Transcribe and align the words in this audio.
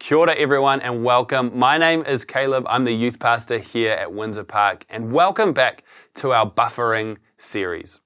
Kia 0.00 0.18
ora, 0.18 0.34
everyone, 0.34 0.82
and 0.82 1.02
welcome. 1.04 1.56
My 1.56 1.78
name 1.78 2.04
is 2.04 2.24
Caleb. 2.24 2.66
I'm 2.68 2.84
the 2.84 2.92
youth 2.92 3.18
pastor 3.18 3.58
here 3.58 3.92
at 3.92 4.12
Windsor 4.12 4.44
Park, 4.44 4.84
and 4.90 5.12
welcome 5.12 5.52
back 5.52 5.84
to 6.16 6.32
our 6.32 6.50
buffering 6.50 7.16
series. 7.38 8.00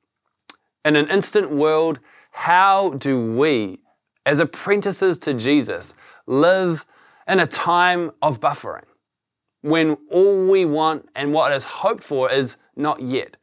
In 0.84 0.94
an 0.96 1.08
instant 1.08 1.50
world, 1.50 1.98
how 2.30 2.90
do 2.98 3.34
we, 3.34 3.80
as 4.26 4.38
apprentices 4.38 5.18
to 5.18 5.34
Jesus, 5.34 5.94
live 6.26 6.84
in 7.26 7.40
a 7.40 7.46
time 7.46 8.12
of 8.22 8.38
buffering 8.38 8.84
when 9.62 9.96
all 10.10 10.46
we 10.46 10.66
want 10.66 11.08
and 11.16 11.32
what 11.32 11.52
is 11.52 11.64
hoped 11.64 12.04
for 12.04 12.30
is 12.30 12.58
not 12.76 13.00
yet? 13.00 13.36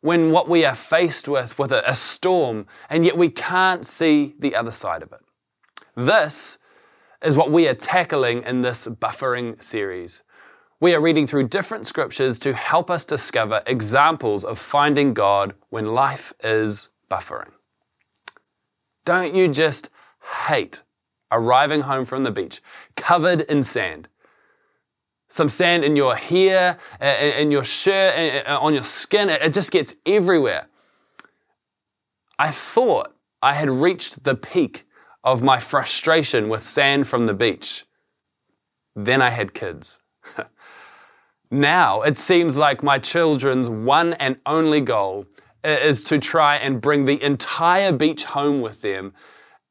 When 0.00 0.32
what 0.32 0.48
we 0.48 0.64
are 0.64 0.74
faced 0.74 1.28
with, 1.28 1.56
with 1.58 1.70
a, 1.70 1.88
a 1.88 1.94
storm, 1.94 2.66
and 2.90 3.04
yet 3.04 3.16
we 3.16 3.28
can't 3.28 3.86
see 3.86 4.34
the 4.40 4.56
other 4.56 4.72
side 4.72 5.02
of 5.02 5.12
it. 5.12 5.20
This 5.96 6.58
is 7.24 7.36
what 7.36 7.50
we 7.50 7.66
are 7.66 7.74
tackling 7.74 8.42
in 8.42 8.58
this 8.58 8.86
buffering 8.86 9.60
series. 9.62 10.22
We 10.80 10.94
are 10.94 11.00
reading 11.00 11.26
through 11.26 11.48
different 11.48 11.86
scriptures 11.86 12.38
to 12.40 12.52
help 12.52 12.90
us 12.90 13.06
discover 13.06 13.62
examples 13.66 14.44
of 14.44 14.58
finding 14.58 15.14
God 15.14 15.54
when 15.70 15.94
life 15.94 16.34
is 16.42 16.90
buffering. 17.10 17.50
Don't 19.06 19.34
you 19.34 19.48
just 19.48 19.88
hate 20.46 20.82
arriving 21.32 21.80
home 21.80 22.04
from 22.04 22.24
the 22.24 22.30
beach 22.30 22.62
covered 22.96 23.42
in 23.42 23.62
sand? 23.62 24.08
Some 25.28 25.48
sand 25.48 25.84
in 25.84 25.96
your 25.96 26.14
hair, 26.14 26.78
uh, 27.00 27.04
in 27.04 27.50
your 27.50 27.64
shirt, 27.64 28.44
uh, 28.46 28.50
uh, 28.52 28.58
on 28.60 28.74
your 28.74 28.84
skin, 28.84 29.30
it 29.30 29.54
just 29.54 29.70
gets 29.70 29.94
everywhere. 30.04 30.66
I 32.38 32.50
thought 32.50 33.14
I 33.42 33.54
had 33.54 33.70
reached 33.70 34.22
the 34.24 34.34
peak 34.34 34.86
of 35.24 35.42
my 35.42 35.58
frustration 35.58 36.48
with 36.48 36.62
sand 36.62 37.08
from 37.08 37.24
the 37.24 37.34
beach. 37.34 37.86
Then 38.94 39.22
I 39.22 39.30
had 39.30 39.54
kids. 39.54 39.98
now 41.50 42.02
it 42.02 42.18
seems 42.18 42.56
like 42.56 42.82
my 42.82 42.98
children's 42.98 43.68
one 43.68 44.12
and 44.14 44.36
only 44.46 44.82
goal 44.82 45.26
is 45.64 46.04
to 46.04 46.18
try 46.18 46.56
and 46.56 46.80
bring 46.80 47.06
the 47.06 47.20
entire 47.22 47.90
beach 47.90 48.24
home 48.24 48.60
with 48.60 48.82
them. 48.82 49.14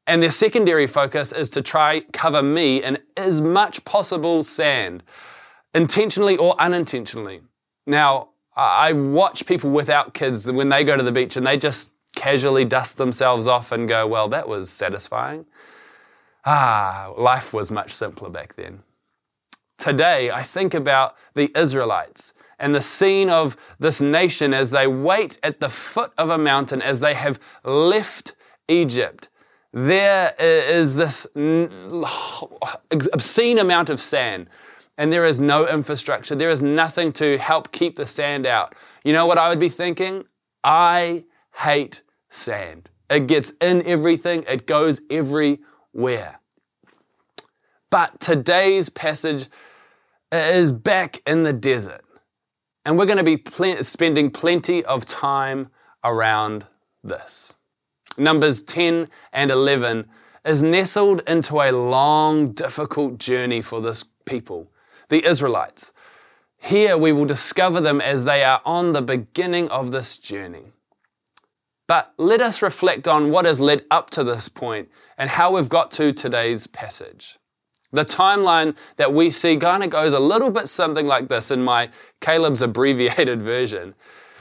And 0.06 0.22
their 0.22 0.32
secondary 0.32 0.88
focus 0.88 1.32
is 1.32 1.48
to 1.50 1.62
try 1.62 2.00
cover 2.12 2.42
me 2.42 2.82
in 2.82 2.98
as 3.16 3.40
much 3.40 3.82
possible 3.84 4.42
sand, 4.42 5.02
intentionally 5.72 6.36
or 6.36 6.60
unintentionally. 6.60 7.40
Now, 7.86 8.30
I 8.56 8.92
watch 8.92 9.46
people 9.46 9.70
without 9.70 10.14
kids 10.14 10.46
when 10.46 10.68
they 10.68 10.84
go 10.84 10.96
to 10.96 11.02
the 11.02 11.12
beach 11.12 11.36
and 11.36 11.46
they 11.46 11.56
just 11.56 11.90
casually 12.14 12.64
dust 12.64 12.96
themselves 12.96 13.46
off 13.46 13.72
and 13.72 13.88
go, 13.88 14.06
well, 14.06 14.28
that 14.28 14.48
was 14.48 14.70
satisfying. 14.70 15.44
Ah, 16.44 17.12
life 17.16 17.52
was 17.52 17.70
much 17.70 17.94
simpler 17.94 18.28
back 18.28 18.54
then. 18.56 18.82
Today, 19.78 20.30
I 20.30 20.42
think 20.42 20.74
about 20.74 21.16
the 21.34 21.50
Israelites 21.58 22.32
and 22.58 22.74
the 22.74 22.80
scene 22.80 23.28
of 23.28 23.56
this 23.80 24.00
nation 24.00 24.54
as 24.54 24.70
they 24.70 24.86
wait 24.86 25.38
at 25.42 25.60
the 25.60 25.68
foot 25.68 26.12
of 26.16 26.30
a 26.30 26.38
mountain 26.38 26.80
as 26.80 27.00
they 27.00 27.14
have 27.14 27.40
left 27.64 28.34
Egypt. 28.68 29.28
There 29.72 30.34
is 30.38 30.94
this 30.94 31.26
obscene 33.12 33.58
amount 33.58 33.90
of 33.90 34.00
sand, 34.00 34.48
and 34.96 35.12
there 35.12 35.24
is 35.24 35.40
no 35.40 35.66
infrastructure. 35.66 36.36
There 36.36 36.50
is 36.50 36.62
nothing 36.62 37.12
to 37.14 37.36
help 37.38 37.72
keep 37.72 37.96
the 37.96 38.06
sand 38.06 38.46
out. 38.46 38.76
You 39.02 39.12
know 39.12 39.26
what 39.26 39.36
I 39.36 39.48
would 39.48 39.58
be 39.58 39.68
thinking? 39.68 40.24
I 40.62 41.24
hate 41.52 42.02
sand. 42.34 42.88
It 43.10 43.26
gets 43.26 43.52
in 43.60 43.86
everything, 43.86 44.44
it 44.48 44.66
goes 44.66 45.00
everywhere. 45.10 46.40
But 47.90 48.18
today's 48.18 48.88
passage 48.88 49.48
is 50.32 50.72
back 50.72 51.22
in 51.26 51.44
the 51.44 51.52
desert. 51.52 52.04
And 52.84 52.98
we're 52.98 53.06
going 53.06 53.18
to 53.18 53.24
be 53.24 53.36
pl- 53.36 53.84
spending 53.84 54.30
plenty 54.30 54.84
of 54.84 55.06
time 55.06 55.68
around 56.02 56.66
this. 57.02 57.52
Numbers 58.18 58.62
10 58.62 59.08
and 59.32 59.50
11 59.50 60.06
is 60.44 60.62
nestled 60.62 61.22
into 61.26 61.60
a 61.60 61.72
long, 61.72 62.52
difficult 62.52 63.18
journey 63.18 63.62
for 63.62 63.80
this 63.80 64.04
people, 64.24 64.70
the 65.08 65.26
Israelites. 65.26 65.92
Here 66.58 66.96
we 66.98 67.12
will 67.12 67.24
discover 67.24 67.80
them 67.80 68.00
as 68.00 68.24
they 68.24 68.42
are 68.42 68.60
on 68.64 68.92
the 68.92 69.02
beginning 69.02 69.68
of 69.68 69.92
this 69.92 70.18
journey. 70.18 70.72
But 71.86 72.12
let 72.16 72.40
us 72.40 72.62
reflect 72.62 73.06
on 73.08 73.30
what 73.30 73.44
has 73.44 73.60
led 73.60 73.84
up 73.90 74.10
to 74.10 74.24
this 74.24 74.48
point 74.48 74.88
and 75.18 75.28
how 75.28 75.54
we've 75.54 75.68
got 75.68 75.90
to 75.92 76.12
today's 76.12 76.66
passage. 76.66 77.38
The 77.92 78.04
timeline 78.04 78.74
that 78.96 79.12
we 79.12 79.30
see 79.30 79.56
kind 79.56 79.84
of 79.84 79.90
goes 79.90 80.12
a 80.12 80.18
little 80.18 80.50
bit 80.50 80.68
something 80.68 81.06
like 81.06 81.28
this 81.28 81.50
in 81.50 81.62
my 81.62 81.90
Caleb's 82.20 82.62
abbreviated 82.62 83.40
version. 83.42 83.94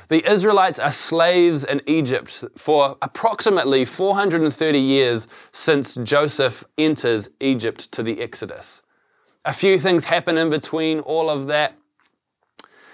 The 0.09 0.30
Israelites 0.30 0.80
are 0.80 0.92
slaves 0.92 1.64
in 1.64 1.81
Egypt 1.88 2.44
for 2.58 2.98
approximately 3.02 3.86
430 3.86 4.80
years 4.80 5.28
since 5.52 5.96
Joseph 5.96 6.64
enters 6.78 7.30
Egypt 7.40 7.92
to 7.92 8.04
the 8.04 8.22
Exodus. 8.22 8.81
A 9.46 9.54
few 9.54 9.78
things 9.78 10.06
happen 10.06 10.38
in 10.38 10.50
between 10.50 11.00
all 11.02 11.30
of 11.30 11.48
that. 11.48 11.75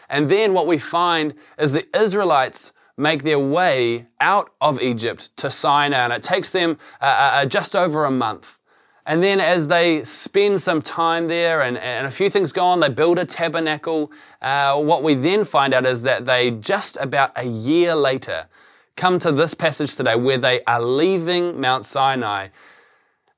And 0.09 0.29
then 0.29 0.53
what 0.53 0.67
we 0.67 0.77
find 0.77 1.35
is 1.57 1.71
the 1.71 1.85
Israelites 1.97 2.73
make 2.99 3.23
their 3.23 3.39
way 3.39 4.07
out 4.19 4.51
of 4.61 4.81
Egypt 4.81 5.35
to 5.37 5.49
Sinai, 5.49 6.03
and 6.03 6.13
it 6.13 6.21
takes 6.21 6.51
them 6.51 6.77
uh, 7.01 7.05
uh, 7.05 7.45
just 7.45 7.75
over 7.75 8.05
a 8.05 8.11
month. 8.11 8.59
And 9.05 9.23
then, 9.23 9.39
as 9.39 9.67
they 9.67 10.03
spend 10.03 10.61
some 10.61 10.83
time 10.83 11.25
there 11.25 11.61
and, 11.61 11.79
and 11.79 12.05
a 12.05 12.11
few 12.11 12.29
things 12.29 12.51
go 12.51 12.63
on, 12.63 12.79
they 12.79 12.89
build 12.89 13.17
a 13.17 13.25
tabernacle. 13.25 14.11
Uh, 14.39 14.79
what 14.79 15.01
we 15.01 15.15
then 15.15 15.45
find 15.45 15.73
out 15.73 15.85
is 15.85 16.03
that 16.03 16.25
they, 16.25 16.51
just 16.51 16.95
about 16.97 17.31
a 17.35 17.45
year 17.45 17.95
later, 17.95 18.45
come 18.95 19.17
to 19.17 19.31
this 19.31 19.55
passage 19.55 19.95
today 19.95 20.15
where 20.15 20.37
they 20.37 20.63
are 20.65 20.81
leaving 20.81 21.59
Mount 21.59 21.85
Sinai. 21.85 22.49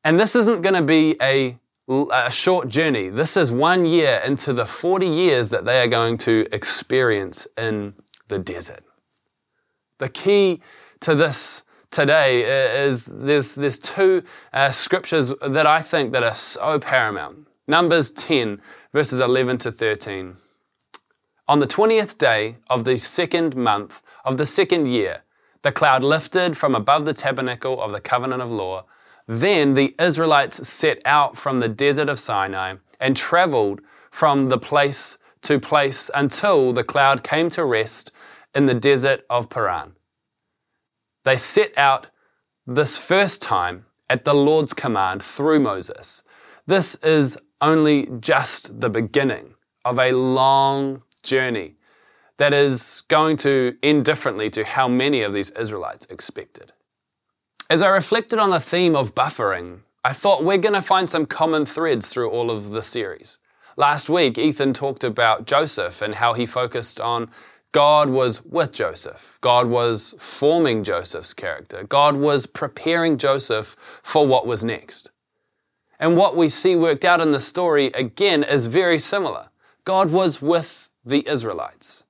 And 0.03 0.19
this 0.19 0.35
isn't 0.35 0.61
going 0.61 0.75
to 0.75 0.81
be 0.81 1.15
a, 1.21 1.57
a 1.87 2.31
short 2.31 2.67
journey. 2.67 3.09
This 3.09 3.37
is 3.37 3.51
one 3.51 3.85
year 3.85 4.21
into 4.25 4.51
the 4.51 4.65
40 4.65 5.07
years 5.07 5.49
that 5.49 5.63
they 5.63 5.79
are 5.79 5.87
going 5.87 6.17
to 6.19 6.47
experience 6.51 7.47
in 7.57 7.93
the 8.27 8.39
desert. 8.39 8.83
The 10.01 10.09
key 10.09 10.61
to 11.01 11.13
this 11.13 11.61
today 11.91 12.87
is 12.87 13.05
there's, 13.05 13.53
there's 13.53 13.77
two 13.77 14.23
uh, 14.51 14.71
scriptures 14.71 15.31
that 15.47 15.67
I 15.67 15.83
think 15.83 16.11
that 16.13 16.23
are 16.23 16.33
so 16.33 16.79
paramount. 16.79 17.47
Numbers 17.67 18.09
10, 18.09 18.59
verses 18.93 19.19
11 19.19 19.59
to 19.59 19.71
13. 19.71 20.35
On 21.47 21.59
the 21.59 21.67
20th 21.67 22.17
day 22.17 22.57
of 22.67 22.83
the 22.83 22.97
second 22.97 23.55
month 23.55 24.01
of 24.25 24.37
the 24.37 24.45
second 24.47 24.87
year, 24.87 25.21
the 25.61 25.71
cloud 25.71 26.01
lifted 26.01 26.57
from 26.57 26.73
above 26.73 27.05
the 27.05 27.13
tabernacle 27.13 27.79
of 27.79 27.91
the 27.91 28.01
covenant 28.01 28.41
of 28.41 28.49
law. 28.49 28.85
Then 29.27 29.75
the 29.75 29.93
Israelites 29.99 30.67
set 30.67 30.97
out 31.05 31.37
from 31.37 31.59
the 31.59 31.69
desert 31.69 32.09
of 32.09 32.19
Sinai 32.19 32.77
and 32.99 33.15
traveled 33.15 33.81
from 34.09 34.45
the 34.45 34.57
place 34.57 35.19
to 35.43 35.59
place 35.59 36.09
until 36.15 36.73
the 36.73 36.83
cloud 36.83 37.23
came 37.23 37.51
to 37.51 37.65
rest 37.65 38.11
in 38.55 38.65
the 38.65 38.73
desert 38.73 39.21
of 39.29 39.49
Paran. 39.49 39.93
They 41.23 41.37
set 41.37 41.77
out 41.77 42.07
this 42.65 42.97
first 42.97 43.41
time 43.41 43.85
at 44.09 44.25
the 44.25 44.33
Lord's 44.33 44.73
command 44.73 45.23
through 45.23 45.59
Moses. 45.59 46.23
This 46.67 46.95
is 46.95 47.37
only 47.61 48.07
just 48.19 48.79
the 48.79 48.89
beginning 48.89 49.53
of 49.85 49.99
a 49.99 50.11
long 50.11 51.03
journey 51.23 51.75
that 52.37 52.53
is 52.53 53.03
going 53.07 53.37
to 53.37 53.75
end 53.83 54.03
differently 54.03 54.49
to 54.49 54.63
how 54.63 54.87
many 54.87 55.21
of 55.21 55.31
these 55.31 55.51
Israelites 55.51 56.07
expected. 56.09 56.73
As 57.69 57.81
I 57.81 57.87
reflected 57.87 58.39
on 58.39 58.49
the 58.49 58.59
theme 58.59 58.95
of 58.95 59.15
buffering, 59.15 59.81
I 60.03 60.13
thought 60.13 60.43
we're 60.43 60.57
going 60.57 60.73
to 60.73 60.81
find 60.81 61.09
some 61.09 61.25
common 61.25 61.65
threads 61.65 62.09
through 62.09 62.31
all 62.31 62.49
of 62.49 62.71
the 62.71 62.81
series. 62.81 63.37
Last 63.77 64.09
week, 64.09 64.37
Ethan 64.37 64.73
talked 64.73 65.03
about 65.03 65.45
Joseph 65.45 66.01
and 66.01 66.15
how 66.15 66.33
he 66.33 66.45
focused 66.45 66.99
on 66.99 67.29
God 67.71 68.09
was 68.09 68.43
with 68.43 68.73
Joseph. 68.73 69.37
God 69.39 69.67
was 69.67 70.13
forming 70.17 70.83
Joseph's 70.83 71.33
character. 71.33 71.83
God 71.83 72.15
was 72.15 72.45
preparing 72.45 73.17
Joseph 73.17 73.75
for 74.03 74.27
what 74.27 74.45
was 74.45 74.63
next. 74.63 75.11
And 75.99 76.17
what 76.17 76.35
we 76.35 76.49
see 76.49 76.75
worked 76.75 77.05
out 77.05 77.21
in 77.21 77.31
the 77.31 77.39
story, 77.39 77.87
again, 77.87 78.43
is 78.43 78.65
very 78.65 78.99
similar. 78.99 79.49
God 79.85 80.11
was 80.11 80.41
with 80.41 80.89
the 81.05 81.27
Israelites. 81.29 82.03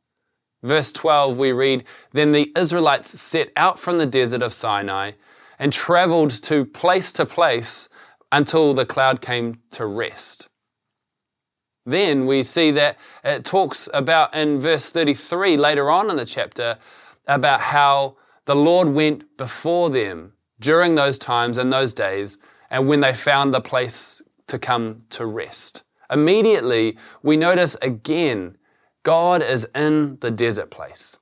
Verse 0.64 0.92
12, 0.92 1.38
we 1.38 1.52
read 1.52 1.84
Then 2.12 2.32
the 2.32 2.52
Israelites 2.56 3.20
set 3.20 3.50
out 3.56 3.80
from 3.80 3.98
the 3.98 4.06
desert 4.06 4.42
of 4.42 4.54
Sinai 4.54 5.12
and 5.60 5.72
traveled 5.72 6.32
to 6.44 6.66
place 6.66 7.12
to 7.14 7.26
place 7.26 7.88
until 8.32 8.74
the 8.74 8.86
cloud 8.86 9.22
came 9.22 9.60
to 9.72 9.86
rest. 9.86 10.48
Then 11.86 12.26
we 12.26 12.44
see 12.44 12.72
that 12.72 12.98
it 13.24 13.44
talks 13.44 13.90
about 13.94 14.34
in 14.36 14.60
verse 14.60 14.90
33 14.90 15.58
later 15.58 15.90
on 15.90 16.10
in 16.10 16.16
the 16.16 16.26
chapter 16.26 16.78
about 17.28 17.62
how 17.62 18.18
the 18.46 18.56
Lord 18.56 18.90
went 18.90 19.38
before 19.38 19.90
them 19.90 20.34
during 20.60 20.96
those 20.96 21.18
times 21.18 21.58
and 21.58 21.72
those 21.74 21.94
days 21.94 22.38
and 22.70 22.88
when 22.88 23.00
they 23.00 23.14
found 23.14 23.54
the 23.54 23.62
place 23.62 24.22
to 24.48 24.60
come 24.60 25.00
to 25.10 25.26
rest. 25.26 25.84
Immediately, 26.12 26.98
we 27.24 27.38
notice 27.38 27.76
again 27.82 28.58
God 29.04 29.42
is 29.42 29.66
in 29.74 30.18
the 30.22 30.30
desert 30.30 30.70
place. 30.70 31.18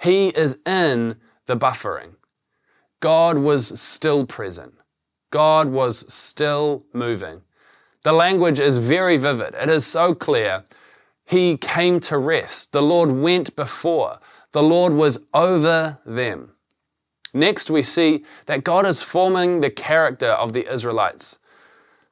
He 0.00 0.28
is 0.28 0.56
in 0.66 1.16
the 1.46 1.56
buffering. 1.56 2.14
God 3.00 3.38
was 3.38 3.80
still 3.80 4.26
present. 4.26 4.74
God 5.30 5.68
was 5.68 6.04
still 6.12 6.84
moving. 6.92 7.40
The 8.02 8.12
language 8.12 8.60
is 8.60 8.78
very 8.78 9.16
vivid. 9.16 9.54
It 9.54 9.68
is 9.68 9.86
so 9.86 10.14
clear. 10.14 10.64
He 11.24 11.56
came 11.56 12.00
to 12.00 12.18
rest. 12.18 12.72
The 12.72 12.82
Lord 12.82 13.10
went 13.10 13.56
before. 13.56 14.18
The 14.52 14.62
Lord 14.62 14.92
was 14.92 15.18
over 15.34 15.98
them. 16.06 16.52
Next, 17.34 17.70
we 17.70 17.82
see 17.82 18.24
that 18.46 18.64
God 18.64 18.86
is 18.86 19.02
forming 19.02 19.60
the 19.60 19.70
character 19.70 20.28
of 20.28 20.52
the 20.52 20.72
Israelites. 20.72 21.38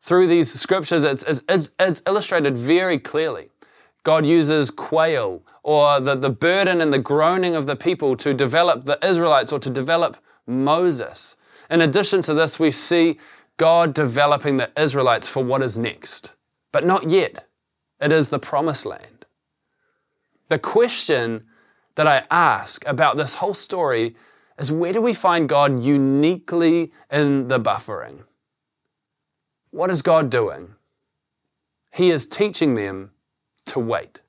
Through 0.02 0.26
these 0.26 0.52
scriptures, 0.52 1.02
it's, 1.02 1.24
it's, 1.48 1.70
it's 1.78 2.02
illustrated 2.06 2.58
very 2.58 2.98
clearly. 2.98 3.48
God 4.02 4.26
uses 4.26 4.70
quail 4.70 5.42
or 5.62 5.98
the, 5.98 6.14
the 6.14 6.28
burden 6.28 6.82
and 6.82 6.92
the 6.92 6.98
groaning 6.98 7.56
of 7.56 7.66
the 7.66 7.74
people 7.74 8.14
to 8.16 8.34
develop 8.34 8.84
the 8.84 8.98
Israelites 9.06 9.50
or 9.50 9.58
to 9.60 9.70
develop 9.70 10.18
Moses. 10.46 11.36
In 11.70 11.80
addition 11.80 12.20
to 12.22 12.34
this, 12.34 12.58
we 12.58 12.70
see 12.70 13.18
God 13.56 13.94
developing 13.94 14.56
the 14.56 14.70
Israelites 14.80 15.28
for 15.28 15.44
what 15.44 15.62
is 15.62 15.78
next, 15.78 16.32
but 16.72 16.84
not 16.84 17.10
yet. 17.10 17.46
It 18.00 18.12
is 18.12 18.28
the 18.28 18.38
promised 18.38 18.84
land. 18.84 19.26
The 20.48 20.58
question 20.58 21.44
that 21.94 22.06
I 22.06 22.24
ask 22.30 22.84
about 22.86 23.16
this 23.16 23.34
whole 23.34 23.54
story 23.54 24.16
is 24.58 24.72
where 24.72 24.92
do 24.92 25.00
we 25.00 25.14
find 25.14 25.48
God 25.48 25.82
uniquely 25.82 26.92
in 27.10 27.48
the 27.48 27.60
buffering? 27.60 28.20
What 29.70 29.90
is 29.90 30.02
God 30.02 30.30
doing? 30.30 30.74
He 31.92 32.10
is 32.10 32.26
teaching 32.26 32.74
them 32.74 33.10
to 33.66 33.78
wait. 33.78 34.20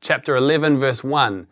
Chapter 0.00 0.36
11, 0.36 0.78
verse 0.78 1.04
1. 1.04 1.46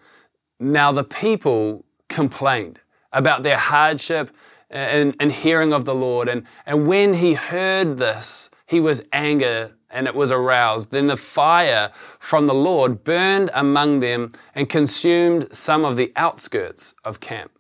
Now 0.61 0.93
the 0.93 1.05
people 1.05 1.85
complained 2.09 2.81
about 3.13 3.43
their 3.43 3.59
hardship 3.59 4.31
and, 4.71 5.15
and 5.21 5.31
hearing 5.33 5.73
of 5.73 5.85
the 5.85 5.95
Lord. 5.95 6.29
And, 6.29 6.45
and 6.67 6.87
when 6.87 7.15
he 7.15 7.35
heard 7.35 7.99
this, 7.99 8.51
he 8.67 8.81
was 8.81 9.03
angry 9.13 9.71
and 9.91 10.07
it 10.07 10.15
was 10.15 10.33
aroused. 10.33 10.91
Then 10.91 11.07
the 11.07 11.17
fire 11.17 11.93
from 12.19 12.47
the 12.47 12.55
Lord 12.55 13.05
burned 13.05 13.51
among 13.55 14.01
them 14.01 14.33
and 14.55 14.69
consumed 14.69 15.49
some 15.53 15.85
of 15.85 15.97
the 15.97 16.13
outskirts 16.17 16.95
of 17.05 17.21
camp. 17.21 17.53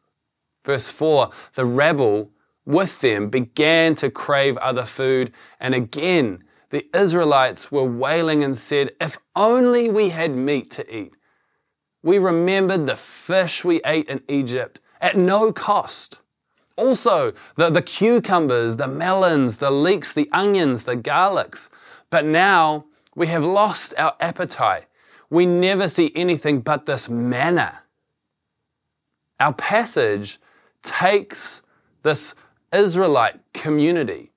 Verse 0.64 0.90
4 0.90 1.30
The 1.54 1.64
rebel 1.64 2.30
with 2.64 3.00
them 3.00 3.30
began 3.30 3.94
to 3.94 4.10
crave 4.10 4.56
other 4.58 4.84
food, 4.84 5.32
and 5.60 5.74
again 5.74 6.42
the 6.70 6.84
Israelites 6.94 7.70
were 7.70 7.84
wailing 7.84 8.42
and 8.42 8.56
said, 8.56 8.90
If 9.00 9.18
only 9.36 9.88
we 9.88 10.08
had 10.08 10.32
meat 10.32 10.72
to 10.72 10.94
eat. 10.94 11.12
We 12.02 12.18
remembered 12.18 12.86
the 12.86 12.96
fish 12.96 13.64
we 13.64 13.80
ate 13.84 14.08
in 14.08 14.22
Egypt 14.28 14.80
at 15.00 15.16
no 15.16 15.52
cost. 15.52 16.20
Also, 16.76 17.32
the, 17.56 17.70
the 17.70 17.82
cucumbers, 17.82 18.76
the 18.76 18.86
melons, 18.86 19.56
the 19.56 19.70
leeks, 19.70 20.12
the 20.12 20.28
onions, 20.32 20.84
the 20.84 20.96
garlics. 20.96 21.68
But 22.10 22.24
now 22.24 22.84
we 23.14 23.26
have 23.28 23.42
lost 23.42 23.94
our 23.96 24.14
appetite. 24.20 24.84
We 25.30 25.46
never 25.46 25.88
see 25.88 26.12
anything 26.14 26.60
but 26.60 26.86
this 26.86 27.08
manna. 27.08 27.80
Our 29.40 29.54
passage 29.54 30.38
takes 30.82 31.62
this 32.02 32.34
Israelite 32.72 33.40
community 33.52 34.30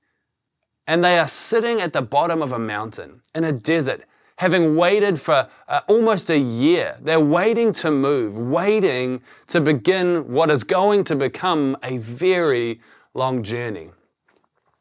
and 0.88 1.04
they 1.04 1.20
are 1.20 1.28
sitting 1.28 1.82
at 1.82 1.94
the 1.94 2.02
bottom 2.02 2.42
of 2.42 2.54
a 2.54 2.60
mountain 2.60 3.22
in 3.36 3.44
a 3.44 3.52
desert, 3.52 4.04
having 4.40 4.78
waited 4.78 5.20
for 5.20 5.50
uh, 5.68 5.82
almost 5.90 6.30
a 6.30 6.38
year. 6.38 6.96
They're 7.02 7.20
waiting 7.20 7.74
to 7.74 7.92
move, 7.92 8.38
waiting 8.38 9.22
to 9.48 9.60
begin 9.60 10.32
what 10.32 10.50
is 10.50 10.64
going 10.64 11.04
to 11.06 11.16
become 11.18 11.76
a 11.84 11.98
very 11.98 12.80
long 13.14 13.44
journey. 13.44 13.90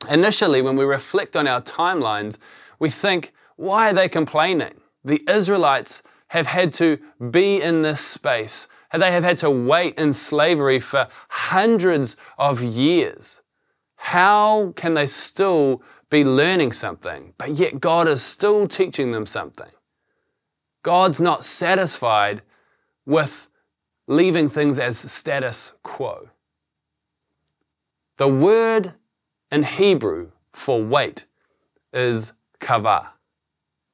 Initially, 0.09 0.63
when 0.63 0.77
we 0.77 0.85
reflect 0.85 1.35
on 1.35 1.49
our 1.49 1.61
timelines, 1.61 2.39
we 2.79 2.89
think, 2.89 3.33
why 3.57 3.91
are 3.91 3.95
they 3.95 4.09
complaining? 4.09 4.75
The 5.05 5.25
Israelites 5.29 6.05
have 6.29 6.47
had 6.47 6.73
to 6.75 6.97
be 7.33 7.61
in 7.61 7.83
this 7.83 8.01
space. 8.01 8.69
They 8.93 9.11
have 9.11 9.25
had 9.25 9.39
to 9.39 9.51
wait 9.51 9.99
in 9.99 10.13
slavery 10.13 10.79
for 10.79 11.09
hundreds 11.27 12.15
of 12.39 12.63
years. 12.63 13.41
How 13.97 14.73
can 14.77 14.95
they 14.95 15.09
still 15.09 15.83
be 16.11 16.25
learning 16.25 16.73
something, 16.73 17.35
but 17.39 17.51
yet 17.51 17.81
God 17.81 18.09
is 18.09 18.23
still 18.23 18.67
teaching 18.67 19.13
them 19.13 19.27
something. 19.27 19.71
God's 20.83 21.21
not 21.21 21.45
satisfied 21.45 22.43
with 23.05 23.49
leaving 24.07 24.49
things 24.49 24.79
as 24.79 24.99
status 24.99 25.73
quo. 25.83 26.29
The 28.17 28.29
word 28.29 28.95
in 29.53 29.63
Hebrew 29.63 30.31
for 30.53 30.83
wait 30.83 31.27
is 31.93 32.33
kavah. 32.61 33.09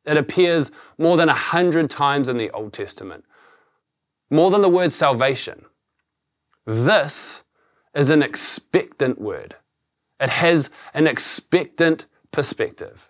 It 0.06 0.16
appears 0.16 0.70
more 0.98 1.16
than 1.16 1.28
a 1.28 1.34
hundred 1.34 1.90
times 1.90 2.28
in 2.28 2.38
the 2.38 2.50
Old 2.50 2.72
Testament, 2.72 3.24
more 4.30 4.50
than 4.50 4.62
the 4.62 4.68
word 4.68 4.92
salvation. 4.92 5.64
This 6.66 7.42
is 7.94 8.10
an 8.10 8.22
expectant 8.22 9.20
word. 9.20 9.56
It 10.20 10.30
has 10.30 10.70
an 10.94 11.06
expectant 11.06 12.06
perspective. 12.30 13.08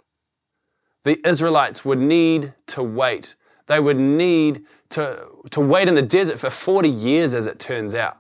The 1.05 1.27
Israelites 1.27 1.85
would 1.85 1.99
need 1.99 2.55
to 2.69 2.83
wait. 2.83 3.35
They 3.67 3.81
would 3.81 3.99
need 3.99 4.65
to, 4.91 5.27
to 5.51 5.61
wait 5.61 5.89
in 5.89 5.95
the 5.95 6.03
desert 6.03 6.39
for 6.39 6.51
40 6.51 6.89
years, 6.89 7.35
as 7.35 7.47
it 7.47 7.59
turns 7.59 7.95
out. 7.95 8.19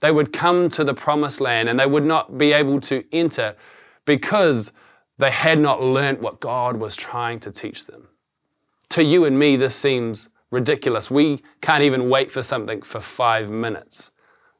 They 0.00 0.10
would 0.10 0.32
come 0.32 0.68
to 0.70 0.84
the 0.84 0.94
promised 0.94 1.40
land 1.40 1.68
and 1.68 1.78
they 1.78 1.86
would 1.86 2.04
not 2.04 2.38
be 2.38 2.52
able 2.52 2.80
to 2.82 3.04
enter 3.12 3.56
because 4.04 4.72
they 5.18 5.30
had 5.30 5.58
not 5.58 5.82
learnt 5.82 6.20
what 6.20 6.40
God 6.40 6.76
was 6.76 6.94
trying 6.94 7.40
to 7.40 7.50
teach 7.50 7.84
them. 7.86 8.08
To 8.90 9.02
you 9.02 9.24
and 9.24 9.38
me, 9.38 9.56
this 9.56 9.74
seems 9.74 10.28
ridiculous. 10.50 11.10
We 11.10 11.42
can't 11.60 11.82
even 11.82 12.08
wait 12.08 12.30
for 12.30 12.42
something 12.42 12.82
for 12.82 13.00
five 13.00 13.50
minutes, 13.50 14.10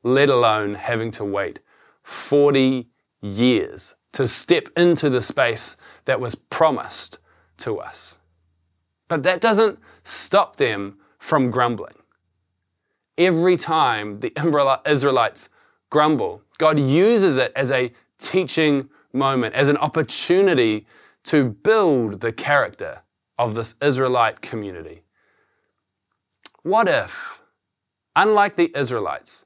let 0.03 0.29
alone 0.29 0.75
having 0.75 1.11
to 1.13 1.25
wait 1.25 1.61
40 2.03 2.89
years 3.21 3.95
to 4.13 4.27
step 4.27 4.69
into 4.77 5.11
the 5.11 5.21
space 5.21 5.77
that 6.05 6.21
was 6.21 6.35
promised 6.35 7.19
to 7.59 7.79
us. 7.79 8.19
But 9.09 9.23
that 9.23 9.41
doesn't 9.41 9.79
stop 10.05 10.57
them 10.57 10.99
from 11.19 11.51
grumbling. 11.51 11.95
Every 13.17 13.57
time 13.57 14.21
the 14.21 14.33
Israelites 14.87 15.49
grumble, 15.91 16.43
God 16.59 16.79
uses 16.79 17.37
it 17.37 17.53
as 17.57 17.71
a 17.71 17.93
teaching 18.19 18.89
moment, 19.13 19.55
as 19.55 19.69
an 19.69 19.77
opportunity 19.79 20.87
to 21.25 21.51
build 21.51 22.21
the 22.21 22.33
character 22.33 23.01
of 23.39 23.55
this 23.55 23.75
Israelite 23.83 24.41
community. 24.41 25.03
What 26.63 26.89
if, 26.89 27.41
unlike 28.17 28.57
the 28.57 28.71
Israelites, 28.77 29.45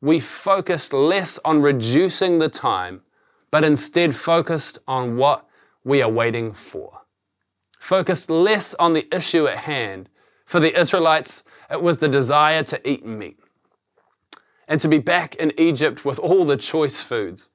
we 0.00 0.20
focused 0.20 0.92
less 0.92 1.38
on 1.44 1.62
reducing 1.62 2.38
the 2.38 2.48
time, 2.48 3.00
but 3.54 3.62
instead 3.62 4.12
focused 4.12 4.80
on 4.88 5.16
what 5.16 5.46
we 5.84 6.02
are 6.02 6.10
waiting 6.10 6.52
for. 6.52 6.90
Focused 7.78 8.28
less 8.28 8.74
on 8.80 8.94
the 8.94 9.06
issue 9.14 9.46
at 9.46 9.58
hand. 9.58 10.08
For 10.44 10.58
the 10.58 10.76
Israelites, 10.76 11.44
it 11.70 11.80
was 11.80 11.98
the 11.98 12.08
desire 12.08 12.64
to 12.64 12.90
eat 12.90 13.06
meat 13.06 13.38
and 14.66 14.80
to 14.80 14.88
be 14.88 14.98
back 14.98 15.36
in 15.36 15.52
Egypt 15.56 16.04
with 16.04 16.18
all 16.18 16.44
the 16.44 16.56
choice 16.56 17.00
foods, 17.00 17.50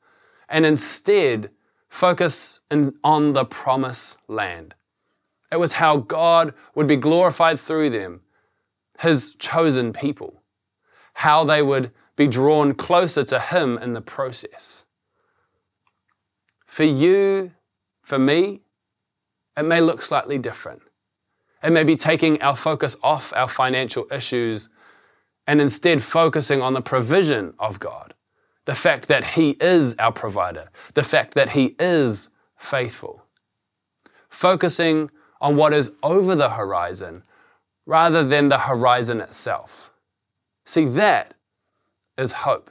and 0.47 0.65
instead 0.65 1.49
focus 1.89 2.61
in, 2.71 2.93
on 3.03 3.33
the 3.33 3.43
promised 3.43 4.15
land. 4.29 4.75
It 5.51 5.57
was 5.57 5.73
how 5.73 5.97
God 5.97 6.53
would 6.75 6.87
be 6.87 6.95
glorified 6.95 7.59
through 7.59 7.89
them, 7.89 8.21
His 8.99 9.35
chosen 9.35 9.91
people, 9.91 10.41
how 11.13 11.43
they 11.43 11.61
would 11.61 11.91
be 12.15 12.27
drawn 12.27 12.73
closer 12.73 13.25
to 13.25 13.37
Him 13.37 13.77
in 13.79 13.91
the 13.91 13.99
process. 13.99 14.85
For 16.69 16.83
you, 16.83 17.51
for 18.03 18.19
me, 18.19 18.61
it 19.57 19.63
may 19.63 19.81
look 19.81 20.03
slightly 20.03 20.37
different. 20.37 20.83
It 21.63 21.71
may 21.71 21.83
be 21.83 21.95
taking 21.95 22.39
our 22.43 22.55
focus 22.55 22.95
off 23.01 23.33
our 23.35 23.47
financial 23.47 24.05
issues 24.11 24.69
and 25.47 25.59
instead 25.59 26.01
focusing 26.01 26.61
on 26.61 26.75
the 26.75 26.81
provision 26.81 27.55
of 27.57 27.79
God. 27.79 28.13
The 28.65 28.75
fact 28.75 29.07
that 29.07 29.23
He 29.23 29.57
is 29.59 29.95
our 29.97 30.11
provider, 30.11 30.69
the 30.93 31.03
fact 31.03 31.33
that 31.33 31.49
He 31.49 31.75
is 31.79 32.29
faithful. 32.57 33.25
Focusing 34.29 35.09
on 35.41 35.55
what 35.55 35.73
is 35.73 35.89
over 36.03 36.35
the 36.35 36.51
horizon 36.51 37.23
rather 37.87 38.23
than 38.23 38.47
the 38.47 38.59
horizon 38.59 39.21
itself. 39.21 39.91
See, 40.65 40.85
that 40.85 41.33
is 42.15 42.31
hope. 42.31 42.69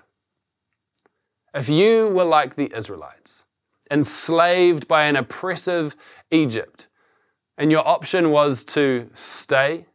If 1.52 1.68
you 1.68 2.08
were 2.08 2.24
like 2.24 2.54
the 2.54 2.72
Israelites, 2.74 3.42
enslaved 3.90 4.88
by 4.88 5.04
an 5.04 5.16
oppressive 5.16 5.96
Egypt, 6.30 6.88
and 7.56 7.70
your 7.70 7.86
option 7.86 8.30
was 8.30 8.64
to 8.64 9.08
stay 9.14 9.86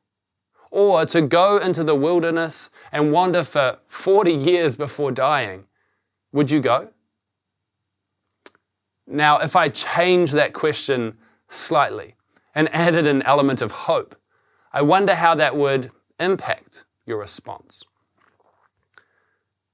or 0.72 1.06
to 1.06 1.22
go 1.22 1.58
into 1.58 1.84
the 1.84 1.96
wilderness 1.96 2.70
and 2.92 3.12
wander 3.12 3.44
for 3.44 3.78
40 3.88 4.34
years 4.34 4.76
before 4.76 5.12
dying, 5.12 5.66
would 6.32 6.50
you 6.50 6.62
go? 6.62 6.90
Now, 9.06 9.38
if 9.40 9.56
I 9.56 9.70
change 9.70 10.32
that 10.32 10.54
question 10.54 11.16
slightly 11.50 12.16
and 12.56 12.74
added 12.74 13.06
an 13.06 13.22
element 13.22 13.62
of 13.62 13.72
hope, 13.72 14.16
I 14.72 14.82
wonder 14.82 15.14
how 15.14 15.36
that 15.36 15.56
would 15.56 15.92
impact 16.20 16.86
your 17.06 17.20
response. 17.20 17.84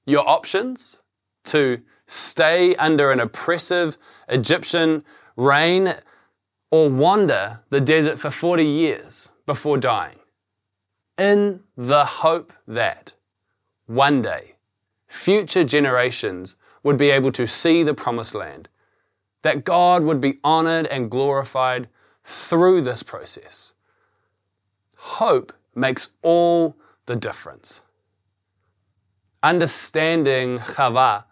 Your 0.05 0.27
options 0.27 0.99
to 1.45 1.79
stay 2.09 2.75
under 2.77 3.11
an 3.11 3.19
oppressive 3.19 3.95
Egyptian 4.27 5.05
reign 5.37 5.95
or 6.71 6.89
wander 6.89 7.59
the 7.69 7.79
desert 7.79 8.19
for 8.19 8.31
40 8.31 8.65
years 8.65 9.29
before 9.45 9.77
dying, 9.77 10.17
in 11.17 11.59
the 11.77 12.03
hope 12.03 12.51
that 12.67 13.13
one 13.85 14.21
day 14.21 14.55
future 15.07 15.63
generations 15.63 16.55
would 16.83 16.97
be 16.97 17.09
able 17.11 17.31
to 17.31 17.45
see 17.45 17.83
the 17.83 17.93
promised 17.93 18.33
land, 18.33 18.67
that 19.43 19.63
God 19.63 20.03
would 20.03 20.19
be 20.19 20.39
honored 20.43 20.87
and 20.87 21.11
glorified 21.11 21.89
through 22.25 22.81
this 22.81 23.03
process. 23.03 23.73
Hope 24.95 25.53
makes 25.75 26.09
all 26.23 26.75
the 27.05 27.15
difference. 27.15 27.81
Understanding 29.43 30.59
kavah, 30.59 31.23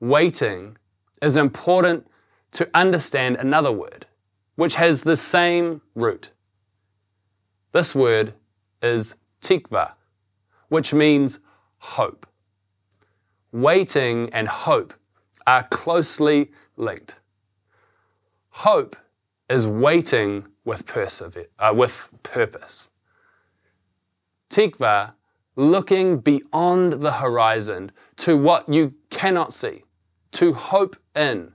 waiting, 0.00 0.76
is 1.22 1.36
important 1.36 2.06
to 2.52 2.68
understand 2.74 3.36
another 3.36 3.72
word 3.72 4.06
which 4.56 4.74
has 4.76 5.00
the 5.00 5.16
same 5.16 5.80
root. 5.94 6.30
This 7.72 7.94
word 7.94 8.34
is 8.82 9.14
tikva, 9.40 9.92
which 10.68 10.92
means 10.92 11.40
hope. 11.78 12.26
Waiting 13.52 14.30
and 14.32 14.46
hope 14.46 14.94
are 15.46 15.64
closely 15.70 16.52
linked. 16.76 17.16
Hope 18.50 18.96
is 19.50 19.66
waiting 19.66 20.44
with, 20.64 20.86
persever- 20.86 21.46
uh, 21.58 21.72
with 21.74 22.08
purpose. 22.22 22.88
Tikva, 24.50 25.12
looking 25.56 26.18
beyond 26.18 26.94
the 26.94 27.12
horizon 27.12 27.92
to 28.16 28.36
what 28.36 28.68
you 28.68 28.92
cannot 29.10 29.52
see, 29.52 29.84
to 30.32 30.52
hope 30.52 30.96
in 31.14 31.52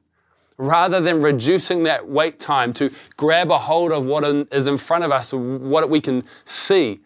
rather 0.59 0.99
than 0.99 1.21
reducing 1.21 1.83
that 1.83 2.07
wait 2.07 2.37
time 2.37 2.73
to 2.73 2.91
grab 3.15 3.49
a 3.49 3.57
hold 3.57 3.91
of 3.93 4.03
what 4.03 4.25
is 4.51 4.67
in 4.67 4.77
front 4.77 5.03
of 5.05 5.11
us, 5.11 5.31
what 5.33 5.89
we 5.89 6.01
can 6.01 6.23
see, 6.43 6.99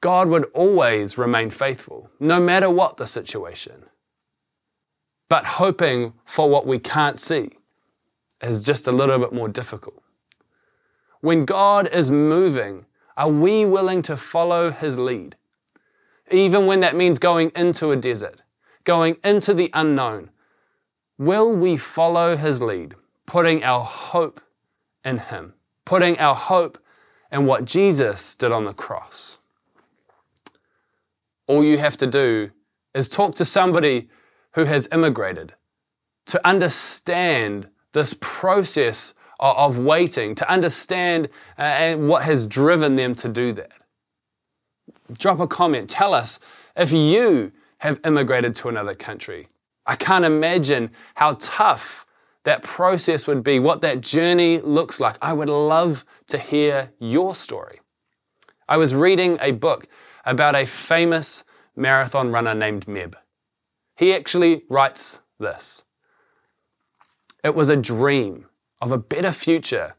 God 0.00 0.26
would 0.28 0.46
always 0.54 1.18
remain 1.18 1.50
faithful, 1.50 2.10
no 2.18 2.40
matter 2.40 2.70
what 2.70 2.96
the 2.96 3.06
situation. 3.06 3.84
But 5.28 5.44
hoping 5.44 6.14
for 6.24 6.48
what 6.48 6.66
we 6.66 6.78
can't 6.78 7.20
see 7.20 7.50
is 8.40 8.64
just 8.64 8.86
a 8.86 8.92
little 8.92 9.18
bit 9.18 9.32
more 9.32 9.48
difficult. 9.48 10.02
When 11.20 11.44
God 11.44 11.88
is 11.92 12.10
moving, 12.10 12.86
are 13.16 13.30
we 13.30 13.64
willing 13.66 14.02
to 14.02 14.16
follow 14.16 14.70
his 14.70 14.98
lead? 14.98 15.36
Even 16.32 16.66
when 16.66 16.80
that 16.80 16.96
means 16.96 17.18
going 17.18 17.52
into 17.54 17.92
a 17.92 17.96
desert, 17.96 18.42
going 18.84 19.16
into 19.22 19.54
the 19.54 19.70
unknown, 19.74 20.30
Will 21.22 21.54
we 21.54 21.76
follow 21.76 22.36
his 22.36 22.60
lead, 22.60 22.96
putting 23.26 23.62
our 23.62 23.84
hope 23.84 24.40
in 25.04 25.18
him, 25.18 25.54
putting 25.84 26.18
our 26.18 26.34
hope 26.34 26.78
in 27.30 27.46
what 27.46 27.64
Jesus 27.64 28.34
did 28.34 28.50
on 28.50 28.64
the 28.64 28.72
cross? 28.72 29.38
All 31.46 31.62
you 31.62 31.78
have 31.78 31.96
to 31.98 32.08
do 32.08 32.50
is 32.94 33.08
talk 33.08 33.36
to 33.36 33.44
somebody 33.44 34.08
who 34.52 34.64
has 34.64 34.88
immigrated 34.90 35.54
to 36.26 36.44
understand 36.44 37.68
this 37.92 38.16
process 38.20 39.14
of 39.38 39.78
waiting, 39.78 40.34
to 40.34 40.50
understand 40.50 41.28
uh, 41.58 41.94
what 41.94 42.22
has 42.22 42.46
driven 42.46 42.94
them 42.94 43.14
to 43.14 43.28
do 43.28 43.52
that. 43.52 43.70
Drop 45.18 45.40
a 45.40 45.46
comment. 45.46 45.90
Tell 45.90 46.14
us 46.14 46.38
if 46.76 46.92
you 46.92 47.52
have 47.78 48.00
immigrated 48.04 48.54
to 48.56 48.68
another 48.68 48.94
country. 48.94 49.48
I 49.86 49.96
can't 49.96 50.24
imagine 50.24 50.90
how 51.14 51.36
tough 51.40 52.06
that 52.44 52.62
process 52.62 53.26
would 53.26 53.42
be, 53.42 53.58
what 53.58 53.80
that 53.82 54.00
journey 54.00 54.60
looks 54.60 55.00
like. 55.00 55.16
I 55.20 55.32
would 55.32 55.48
love 55.48 56.04
to 56.28 56.38
hear 56.38 56.90
your 56.98 57.34
story. 57.34 57.80
I 58.68 58.76
was 58.76 58.94
reading 58.94 59.38
a 59.40 59.52
book 59.52 59.88
about 60.24 60.54
a 60.54 60.66
famous 60.66 61.44
marathon 61.76 62.30
runner 62.30 62.54
named 62.54 62.86
Meb. 62.86 63.14
He 63.96 64.14
actually 64.14 64.64
writes 64.68 65.20
this 65.38 65.82
It 67.44 67.54
was 67.54 67.68
a 67.68 67.76
dream 67.76 68.46
of 68.80 68.92
a 68.92 68.98
better 68.98 69.32
future 69.32 69.94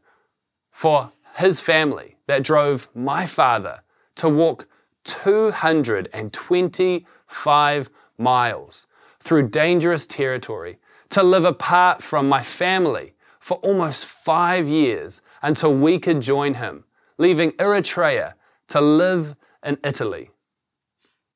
for 0.72 1.12
his 1.36 1.60
family 1.60 2.18
that 2.28 2.44
drove 2.44 2.88
my 2.94 3.26
father 3.26 3.82
to 4.16 4.30
walk 4.30 4.68
225 5.04 7.90
miles 8.18 8.88
through 9.20 9.50
dangerous 9.50 10.06
territory, 10.06 10.78
to 11.10 11.24
live 11.24 11.46
apart 11.46 12.04
from 12.04 12.28
my 12.28 12.44
family 12.44 13.14
for 13.40 13.58
almost 13.58 14.06
five 14.06 14.68
years 14.68 15.22
until 15.42 15.76
we 15.76 16.00
could 16.00 16.22
join 16.22 16.54
him, 16.54 16.84
leaving 17.18 17.52
Eritrea 17.54 18.34
to 18.68 18.82
live 18.82 19.36
in 19.64 19.78
Italy. 19.84 20.30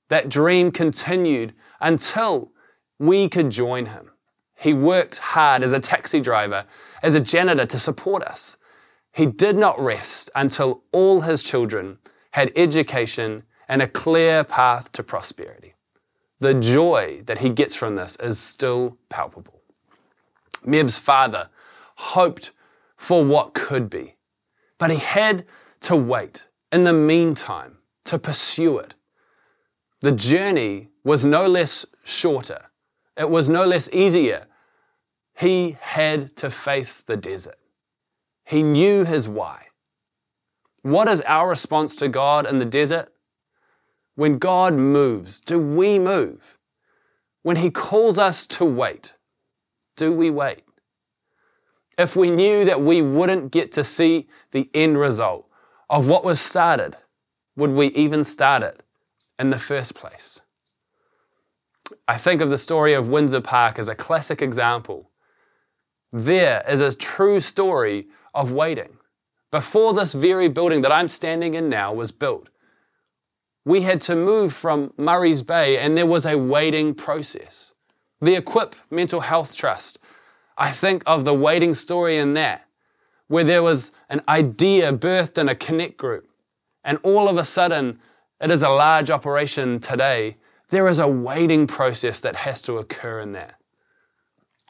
That 0.09 0.29
dream 0.29 0.71
continued 0.71 1.53
until 1.81 2.51
we 2.99 3.29
could 3.29 3.49
join 3.49 3.85
him. 3.85 4.11
He 4.55 4.73
worked 4.73 5.17
hard 5.17 5.63
as 5.63 5.73
a 5.73 5.79
taxi 5.79 6.19
driver, 6.19 6.65
as 7.03 7.13
a 7.13 7.19
janitor 7.19 7.65
to 7.67 7.77
support 7.77 8.23
us. 8.23 8.57
He 9.11 9.25
did 9.25 9.55
not 9.55 9.79
rest 9.79 10.29
until 10.35 10.83
all 10.91 11.21
his 11.21 11.43
children 11.43 11.99
had 12.31 12.51
education 12.55 13.43
and 13.67 13.81
a 13.81 13.87
clear 13.87 14.43
path 14.43 14.91
to 14.93 15.03
prosperity 15.03 15.73
the 16.39 16.53
hmm. 16.53 16.61
joy 16.61 17.21
that 17.25 17.39
he 17.39 17.49
gets 17.49 17.75
from 17.75 17.95
this 17.95 18.17
is 18.19 18.39
still 18.39 18.97
palpable. 19.09 19.61
Meb's 20.65 20.97
father 20.97 21.49
hoped 21.95 22.51
for 22.97 23.23
what 23.23 23.53
could 23.53 23.89
be, 23.89 24.15
but 24.77 24.89
he 24.89 24.97
had 24.97 25.45
to 25.81 25.95
wait 25.95 26.47
in 26.71 26.83
the 26.83 26.93
meantime 26.93 27.77
to 28.05 28.17
pursue 28.17 28.77
it. 28.77 28.93
The 30.01 30.11
journey 30.11 30.89
was 31.03 31.25
no 31.25 31.47
less 31.47 31.85
shorter, 32.03 32.65
it 33.15 33.29
was 33.29 33.49
no 33.49 33.65
less 33.65 33.89
easier. 33.91 34.45
He 35.35 35.77
had 35.79 36.35
to 36.37 36.49
face 36.49 37.03
the 37.03 37.15
desert. 37.15 37.59
He 38.43 38.63
knew 38.63 39.03
his 39.05 39.27
why. 39.27 39.65
What 40.81 41.07
is 41.07 41.21
our 41.21 41.47
response 41.47 41.95
to 41.97 42.07
God 42.07 42.47
in 42.47 42.57
the 42.57 42.65
desert? 42.65 43.13
When 44.17 44.39
God 44.39 44.73
moves, 44.73 45.39
do 45.41 45.59
we 45.59 45.99
move? 45.99 46.57
When 47.43 47.55
He 47.55 47.69
calls 47.69 48.17
us 48.17 48.47
to 48.47 48.65
wait, 48.65 49.13
do 49.95 50.11
we 50.11 50.31
wait? 50.31 50.63
If 51.99 52.15
we 52.15 52.31
knew 52.31 52.65
that 52.65 52.81
we 52.81 53.03
wouldn't 53.03 53.51
get 53.51 53.71
to 53.73 53.83
see 53.83 54.27
the 54.53 54.71
end 54.73 54.99
result 54.99 55.47
of 55.87 56.07
what 56.07 56.25
was 56.25 56.41
started, 56.41 56.97
would 57.57 57.69
we 57.69 57.89
even 57.89 58.23
start 58.23 58.63
it 58.63 58.81
in 59.37 59.51
the 59.51 59.59
first 59.59 59.93
place? 59.93 60.39
I 62.07 62.17
think 62.17 62.41
of 62.41 62.49
the 62.49 62.57
story 62.57 62.95
of 62.95 63.09
Windsor 63.09 63.41
Park 63.41 63.77
as 63.77 63.87
a 63.87 63.93
classic 63.93 64.41
example. 64.41 65.11
There 66.11 66.63
is 66.67 66.81
a 66.81 66.95
true 66.95 67.39
story 67.39 68.07
of 68.33 68.51
waiting. 68.51 68.97
Before 69.51 69.93
this 69.93 70.13
very 70.13 70.49
building 70.49 70.81
that 70.81 70.91
I'm 70.91 71.07
standing 71.07 71.53
in 71.53 71.69
now 71.69 71.93
was 71.93 72.11
built, 72.11 72.49
we 73.67 73.81
had 73.81 73.99
to 73.99 74.15
move 74.15 74.53
from 74.53 74.93
Murray's 74.95 75.41
Bay 75.41 75.77
and 75.77 75.97
there 75.97 76.05
was 76.05 76.25
a 76.25 76.37
waiting 76.37 76.95
process. 76.95 77.73
The 78.21 78.35
Equip 78.35 78.77
Mental 78.89 79.19
Health 79.19 79.57
Trust, 79.57 79.99
I 80.57 80.71
think 80.71 81.03
of 81.05 81.25
the 81.25 81.33
waiting 81.33 81.73
story 81.73 82.17
in 82.17 82.33
that, 82.35 82.65
where 83.27 83.43
there 83.43 83.61
was 83.61 83.91
an 84.07 84.21
idea 84.29 84.93
birthed 84.93 85.37
in 85.37 85.49
a 85.49 85.55
connect 85.55 85.97
group 85.97 86.29
and 86.85 86.97
all 87.03 87.27
of 87.27 87.35
a 87.35 87.43
sudden 87.43 87.99
it 88.39 88.49
is 88.49 88.63
a 88.63 88.69
large 88.69 89.11
operation 89.11 89.81
today, 89.81 90.37
there 90.69 90.87
is 90.87 90.99
a 90.99 91.07
waiting 91.07 91.67
process 91.67 92.21
that 92.21 92.37
has 92.37 92.61
to 92.61 92.77
occur 92.77 93.19
in 93.19 93.33
that. 93.33 93.55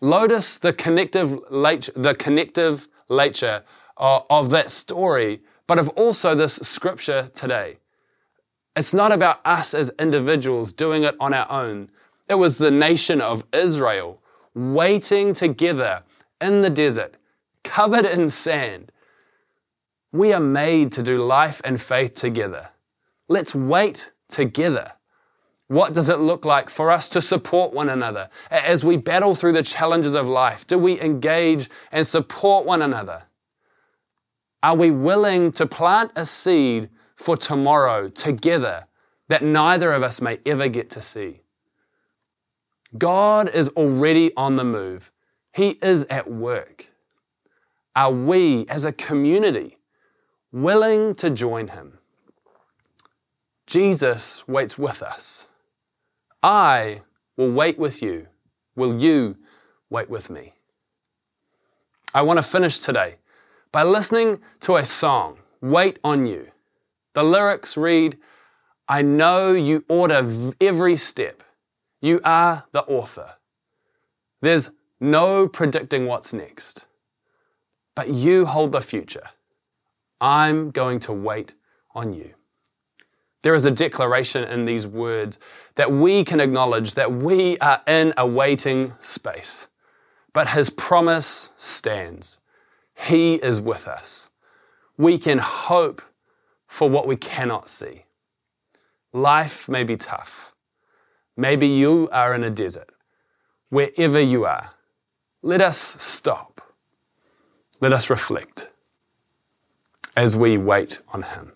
Notice 0.02 0.58
the 0.58 0.74
connective, 0.74 1.40
the 1.52 2.16
connective 2.18 2.88
nature 3.12 3.64
uh, 3.98 4.22
of 4.32 4.50
that 4.50 4.72
story, 4.72 5.44
but 5.68 5.78
of 5.78 5.88
also 5.90 6.34
this 6.34 6.56
scripture 6.64 7.30
today. 7.36 7.78
It's 8.78 8.94
not 8.94 9.12
about 9.12 9.40
us 9.44 9.74
as 9.74 9.90
individuals 9.98 10.72
doing 10.72 11.02
it 11.02 11.16
on 11.20 11.34
our 11.34 11.52
own. 11.52 11.90
It 12.30 12.36
was 12.36 12.60
the 12.60 12.70
nation 12.70 13.22
of 13.22 13.44
Israel 13.52 14.22
waiting 14.54 15.34
together 15.34 16.04
in 16.42 16.62
the 16.62 16.70
desert, 16.70 17.16
covered 17.64 18.06
in 18.06 18.30
sand. 18.30 18.92
We 20.12 20.32
are 20.32 20.40
made 20.40 20.92
to 20.92 21.02
do 21.02 21.26
life 21.26 21.60
and 21.64 21.82
faith 21.82 22.14
together. 22.14 22.70
Let's 23.28 23.56
wait 23.56 24.12
together. 24.30 24.92
What 25.70 25.96
does 25.96 26.10
it 26.10 26.20
look 26.20 26.46
like 26.46 26.70
for 26.70 26.92
us 26.92 27.10
to 27.10 27.22
support 27.22 27.74
one 27.74 27.90
another 27.90 28.30
as 28.52 28.84
we 28.84 28.96
battle 28.96 29.34
through 29.34 29.54
the 29.54 29.64
challenges 29.64 30.14
of 30.14 30.28
life? 30.28 30.68
Do 30.68 30.78
we 30.78 31.02
engage 31.02 31.68
and 31.92 32.06
support 32.06 32.68
one 32.68 32.84
another? 32.84 33.24
Are 34.62 34.76
we 34.76 34.92
willing 34.92 35.52
to 35.54 35.66
plant 35.66 36.12
a 36.16 36.28
seed 36.28 36.92
for 37.18 37.36
tomorrow 37.36 38.08
together 38.08 38.86
that 39.28 39.44
neither 39.44 39.92
of 39.92 40.04
us 40.04 40.22
may 40.22 40.40
ever 40.46 40.70
get 40.70 40.90
to 40.92 41.02
see? 41.02 41.42
God 42.98 43.50
is 43.54 43.68
already 43.70 44.32
on 44.38 44.56
the 44.56 44.64
move. 44.64 45.12
He 45.52 45.72
is 45.82 46.06
at 46.10 46.32
work. 46.32 46.86
Are 47.96 48.12
we, 48.12 48.66
as 48.70 48.86
a 48.86 48.94
community, 48.94 49.78
willing 50.52 51.16
to 51.16 51.30
join 51.30 51.68
Him? 51.68 51.98
Jesus 53.66 54.48
waits 54.48 54.78
with 54.78 55.02
us. 55.02 55.48
I 56.42 57.02
will 57.36 57.52
wait 57.52 57.78
with 57.78 58.02
you. 58.02 58.28
Will 58.76 58.98
you 58.98 59.36
wait 59.90 60.10
with 60.10 60.30
me? 60.30 60.54
I 62.14 62.22
want 62.22 62.38
to 62.38 62.44
finish 62.44 62.80
today 62.80 63.16
by 63.72 63.84
listening 63.84 64.40
to 64.62 64.78
a 64.78 64.86
song, 64.86 65.40
Wait 65.62 66.00
on 66.04 66.26
You. 66.26 66.48
The 67.18 67.24
lyrics 67.24 67.78
read, 67.78 68.20
I 68.88 69.02
know 69.02 69.54
you 69.54 69.84
order 69.90 70.54
every 70.62 70.96
step. 70.98 71.42
You 72.00 72.22
are 72.24 72.66
the 72.74 72.84
author. 72.84 73.32
There's 74.42 74.70
no 75.00 75.48
predicting 75.48 76.06
what's 76.06 76.32
next. 76.32 76.86
But 77.96 78.10
you 78.10 78.46
hold 78.46 78.72
the 78.72 78.82
future. 78.82 79.28
I'm 80.22 80.70
going 80.70 81.00
to 81.00 81.12
wait 81.12 81.56
on 81.96 82.14
you. 82.14 82.36
There 83.42 83.56
is 83.56 83.66
a 83.66 83.72
declaration 83.72 84.44
in 84.44 84.66
these 84.66 84.86
words 84.86 85.40
that 85.74 85.92
we 85.92 86.24
can 86.24 86.40
acknowledge 86.40 86.94
that 86.94 87.12
we 87.12 87.58
are 87.58 87.82
in 87.88 88.14
a 88.18 88.28
waiting 88.28 88.94
space. 89.00 89.66
But 90.34 90.50
his 90.50 90.70
promise 90.70 91.52
stands. 91.58 92.38
He 92.94 93.38
is 93.38 93.60
with 93.60 93.88
us. 93.88 94.30
We 95.00 95.18
can 95.18 95.40
hope 95.40 96.04
for 96.78 96.88
what 96.88 97.08
we 97.08 97.16
cannot 97.16 97.68
see. 97.68 98.06
Life 99.12 99.68
may 99.68 99.84
be 99.84 99.98
tough. 99.98 100.54
Maybe 101.36 101.66
you 101.66 102.08
are 102.12 102.36
in 102.36 102.44
a 102.44 102.52
desert. 102.52 102.92
Wherever 103.70 104.22
you 104.22 104.46
are, 104.46 104.70
let 105.42 105.60
us 105.60 105.96
stop. 105.98 106.62
Let 107.82 107.94
us 107.94 108.12
reflect 108.12 108.70
as 110.16 110.36
we 110.36 110.60
wait 110.60 111.00
on 111.16 111.24
Him. 111.24 111.54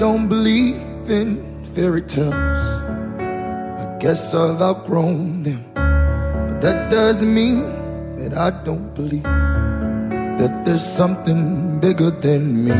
Don't 0.00 0.28
believe 0.28 0.80
in 1.10 1.62
fairy 1.74 2.00
tales. 2.00 2.62
I 3.82 3.98
guess 4.00 4.34
I've 4.34 4.62
outgrown 4.62 5.42
them. 5.42 5.62
But 5.74 6.62
that 6.62 6.90
doesn't 6.90 7.34
mean 7.34 7.60
that 8.16 8.32
I 8.34 8.48
don't 8.64 8.94
believe 8.94 9.24
that 9.24 10.62
there's 10.64 10.82
something 10.82 11.78
bigger 11.80 12.08
than 12.08 12.64
me. 12.64 12.78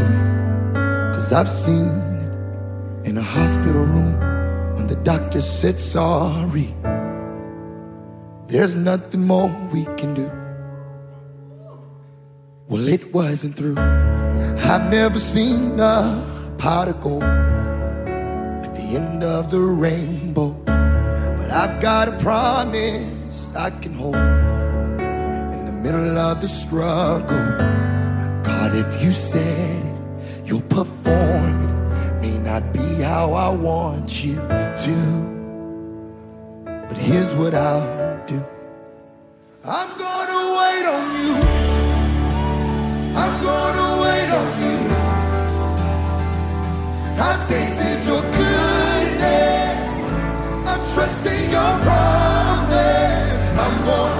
Cause 1.13 1.31
I've 1.31 1.51
seen 1.51 1.89
it 2.25 3.07
in 3.07 3.19
a 3.19 3.23
hospital 3.23 3.85
room 3.85 4.15
when 4.77 4.87
the 4.87 4.97
doctor 4.97 5.43
said 5.43 5.79
sorry. 5.79 6.75
There's 8.47 8.77
nothing 8.77 9.27
more 9.27 9.55
we 9.75 9.85
can 9.99 10.15
do. 10.15 10.33
Well, 12.67 12.89
it 12.89 13.13
wasn't 13.13 13.57
through. 13.57 13.77
I've 13.77 14.91
never 14.91 15.19
seen 15.19 15.79
a 15.79 16.30
pot 16.61 16.89
of 16.89 17.01
gold 17.01 17.23
at 17.23 18.75
the 18.75 18.83
end 18.83 19.25
of 19.25 19.51
the 19.51 19.59
rainbow. 19.59 20.51
But 21.39 21.51
I've 21.51 21.81
got 21.81 22.09
a 22.09 22.19
promise 22.19 23.55
I 23.57 23.71
can 23.71 23.95
hold 23.95 24.15
in 24.15 25.65
the 25.65 25.73
middle 25.73 26.19
of 26.19 26.43
the 26.43 26.49
struggle. 26.49 27.47
God, 28.43 28.77
if 28.77 29.03
you 29.03 29.13
said 29.13 29.87
it, 29.87 30.47
you'll 30.47 30.61
perform 30.69 31.65
it. 31.65 31.75
May 32.21 32.37
not 32.37 32.75
be 32.75 33.01
how 33.01 33.33
I 33.33 33.49
want 33.49 34.23
you 34.23 34.37
to, 34.85 34.97
but 36.67 36.99
here's 36.99 37.33
what 37.33 37.55
I'll 37.55 38.27
do. 38.27 38.45
I'm 39.65 40.00
tasted 47.49 48.05
your 48.05 48.23
goodness. 48.23 49.79
I'm 50.69 50.83
trusting 50.93 51.51
your 51.51 51.79
promise. 51.87 53.25
I'm 53.59 53.85
gonna 53.85 54.20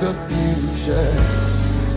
the 0.00 0.12
future. 0.28 1.12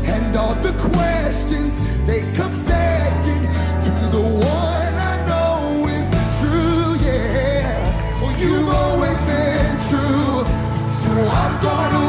And 0.06 0.36
all 0.38 0.56
the 0.56 0.72
questions, 0.80 1.74
they 2.08 2.22
come 2.34 2.54
second 2.54 3.44
to 3.84 3.92
the 4.16 4.22
one 4.22 4.94
I 5.12 5.16
know 5.28 5.88
is 5.88 6.08
true, 6.40 6.96
yeah. 7.06 8.22
Well, 8.22 8.36
you've 8.40 8.70
always 8.70 9.20
been 9.28 9.76
true. 9.90 10.46
So 11.02 11.12
I'm 11.42 11.62
gonna 11.62 12.09